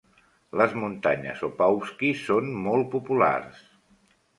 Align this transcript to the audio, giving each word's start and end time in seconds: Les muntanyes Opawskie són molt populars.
Les 0.61 0.73
muntanyes 0.83 1.45
Opawskie 1.49 2.13
són 2.25 2.53
molt 2.67 2.95
populars. 2.99 3.67